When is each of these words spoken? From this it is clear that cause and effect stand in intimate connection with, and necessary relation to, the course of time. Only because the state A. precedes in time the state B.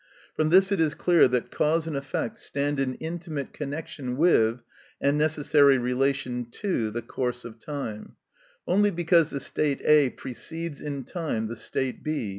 From 0.35 0.49
this 0.49 0.71
it 0.71 0.81
is 0.81 0.95
clear 0.95 1.27
that 1.27 1.51
cause 1.51 1.85
and 1.85 1.95
effect 1.95 2.39
stand 2.39 2.79
in 2.79 2.95
intimate 2.95 3.53
connection 3.53 4.17
with, 4.17 4.63
and 4.99 5.15
necessary 5.15 5.77
relation 5.77 6.47
to, 6.63 6.89
the 6.89 7.03
course 7.03 7.45
of 7.45 7.59
time. 7.59 8.15
Only 8.67 8.89
because 8.89 9.29
the 9.29 9.39
state 9.39 9.79
A. 9.85 10.09
precedes 10.09 10.81
in 10.81 11.03
time 11.03 11.45
the 11.45 11.55
state 11.55 12.03
B. 12.03 12.29